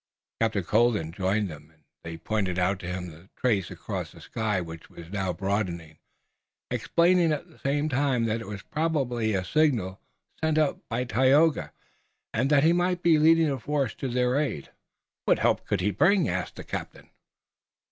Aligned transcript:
Captain 0.39 0.63
Colden 0.63 1.11
joined 1.11 1.47
them, 1.47 1.69
and 1.69 1.83
they 2.03 2.17
pointed 2.17 2.57
out 2.57 2.79
to 2.79 2.87
him 2.87 3.11
the 3.11 3.29
trace 3.37 3.69
across 3.69 4.11
the 4.11 4.19
sky 4.19 4.59
which 4.59 4.89
was 4.89 5.11
now 5.11 5.31
broadening, 5.31 5.99
explaining 6.71 7.31
at 7.31 7.47
the 7.47 7.59
same 7.59 7.87
time 7.87 8.25
that 8.25 8.41
it 8.41 8.47
was 8.47 8.63
probably 8.63 9.35
a 9.35 9.45
signal 9.45 10.01
sent 10.43 10.57
up 10.57 10.79
by 10.89 11.03
Tayoga, 11.03 11.71
and 12.33 12.49
that 12.49 12.63
he 12.63 12.73
might 12.73 13.03
be 13.03 13.19
leading 13.19 13.51
a 13.51 13.59
force 13.59 13.93
to 13.93 14.07
their 14.07 14.37
aid. 14.39 14.71
"What 15.25 15.37
help 15.37 15.67
could 15.67 15.81
he 15.81 15.91
bring?" 15.91 16.27
asked 16.27 16.55
the 16.55 16.63
captain. 16.63 17.11